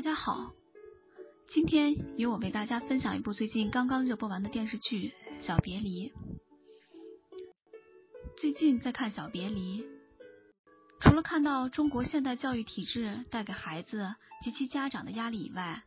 [0.00, 0.54] 大家好，
[1.46, 5.12] 今天由我为大家分享一部最近刚刚热播完的电视剧
[5.44, 6.08] 《小别离》。
[8.34, 9.82] 最近在看《小别离》，
[11.02, 15.84] 除了看到中国现代教育体制带给孩子及其家长的压力以外，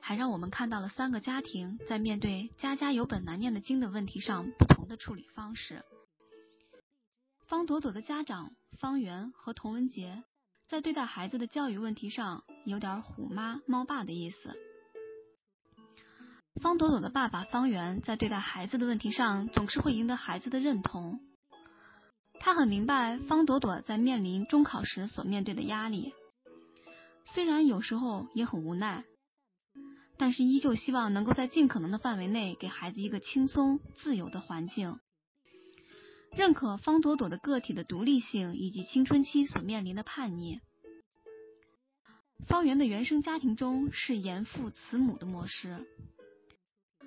[0.00, 5.84] 还让我们看到了三个家庭在面对“家家有本难念的经”的问题上不同的处理方式。
[7.46, 10.24] 方朵朵的家长方圆和童文杰。
[10.68, 14.54] 在对待孩子的教育问题上，有点虎妈猫爸的意思。
[16.60, 21.20] 方朵朵的爸爸方圆在对待孩子的问题上，总是会赢得孩子的认同。
[22.38, 26.12] 他很明白方朵朵在面临中考时所面对的压力，
[27.24, 29.06] 虽然有时候也很无奈，
[30.18, 35.00] 但是依旧希望能够在尽可能的范围内给孩子一个轻松自由的环境。
[36.32, 40.60] 认可方朵朵的个体的独立性以及青春期所面临的叛逆。
[42.46, 45.84] 方圆的原生家庭中是严父慈母的模式，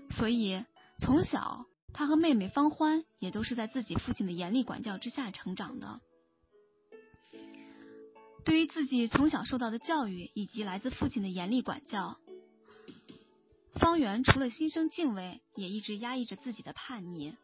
[0.09, 0.65] 所以
[0.99, 6.01] 从小他和妹妹方欢也都是在自己父亲的严厉管教之下成长的。
[8.43, 12.17] 对于自己从小受到的教育以及来自父亲的严厉管教，
[13.75, 17.35] 方圆除了心生敬畏，也一直压抑着自己的叛逆。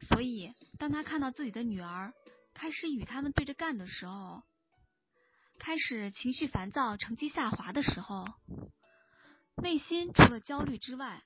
[0.00, 2.12] 所以，当他看到自己的女儿
[2.54, 4.42] 开始与他们对着干的时候，
[5.58, 8.26] 开始情绪烦躁、成绩下滑的时候，
[9.56, 11.24] 内心除了焦虑之外，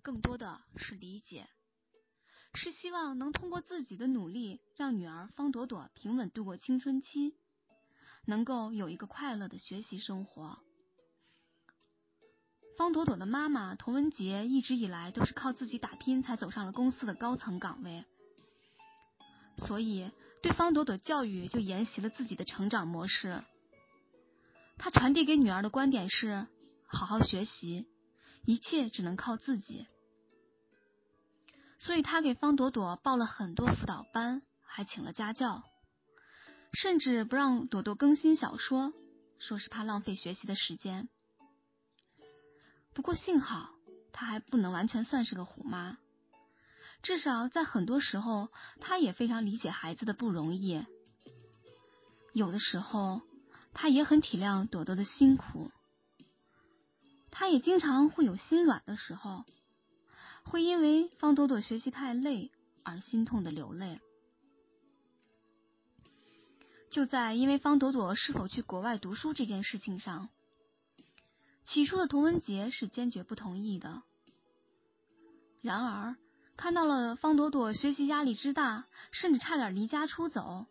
[0.00, 1.48] 更多的是理解，
[2.54, 7.36] 是希望能通过自己的努力，让女儿方朵朵平稳度过青春期，
[8.26, 10.58] 能够有一个快乐的学习生活。
[12.76, 18.04] 方朵朵的妈妈童文杰一直以来都是靠自己打拼才走上了公司的高层岗位，
[19.56, 20.10] 所以
[20.42, 23.44] 对方朵朵教育就沿袭了自己的成长模式。
[24.76, 26.48] 他传递给女儿的观点是：
[26.86, 27.86] 好好学习，
[28.44, 29.86] 一切只能靠自己。
[31.78, 35.62] 所以他给方朵朵报了很多辅导班，还请了家教，
[36.72, 38.92] 甚至不让朵朵更新小说，
[39.38, 41.08] 说是怕浪费学习的时间。
[42.94, 43.70] 不过幸好，
[44.12, 45.98] 她还不能完全算是个虎妈，
[47.02, 48.48] 至少在很多时候，
[48.80, 50.86] 她也非常理解孩子的不容易。
[52.32, 53.20] 有的时候，
[53.72, 55.72] 她也很体谅朵朵的辛苦。
[57.32, 59.44] 她也经常会有心软的时候，
[60.44, 62.52] 会因为方朵朵学习太累
[62.84, 64.00] 而心痛的流泪。
[66.90, 70.28] 就在因为方朵朵是否去国外读书这件事情上。
[71.64, 74.02] 起初的童文杰是坚决不同意的。
[75.62, 76.16] 然而，
[76.56, 80.66] 看到了方朵朵学习压力之大，甚至差点离家出走，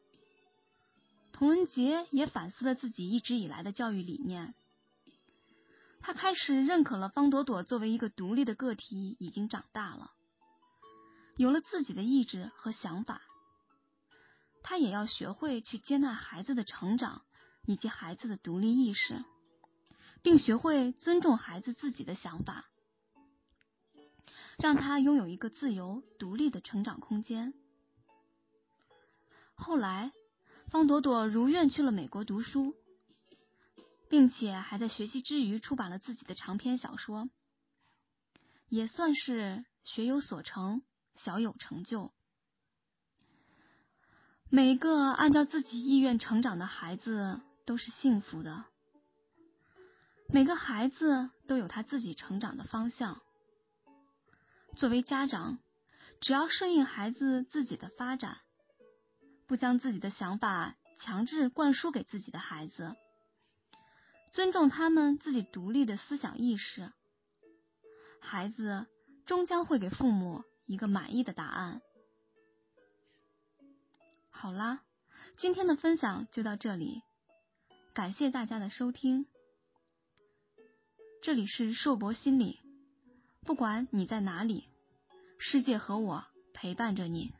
[1.31, 4.53] 童文杰也反思了自己一直以来的教育理念。
[5.99, 10.11] 他开始认可了方朵朵作为一个独立的个体已经长大了，
[11.37, 13.21] 有了自己的意志和想法。
[14.61, 17.23] 他也要学会去接纳孩子的成长
[17.65, 19.25] 以及孩子的独立意识。
[20.23, 22.66] 并学会尊重孩子自己的想法，
[24.57, 27.53] 让他拥有一个自由独立的成长空间。
[29.53, 30.12] 后来，
[30.69, 32.73] 方朵朵如愿去了美国读书，
[34.09, 37.29] 并且还在学习之余出版了自己的长篇小说，
[38.69, 40.81] 也算是学有所成，
[41.16, 42.13] 小有成就。
[44.50, 48.66] 每个按照自己意愿成长的孩子都是幸福的。
[50.28, 53.22] 每个孩子都有他自己成长的方向。
[54.75, 55.59] 作为家长，
[56.19, 58.39] 只要顺应孩子自己的发展，
[59.45, 62.95] 不将自己的想法强制灌输给自己的孩子，
[64.31, 66.91] 尊重他们自己独立的思想意识，
[68.19, 68.88] 孩子
[69.28, 71.81] 终将会给父母一个满意的答案。
[74.31, 74.81] 好啦，
[75.38, 77.03] 今天的分享就到这里，
[77.94, 79.27] 感谢大家的收听。
[81.23, 82.59] 这里是硕博心理，
[83.45, 84.65] 不管你在哪里，
[85.37, 87.31] 世界和我陪伴着你。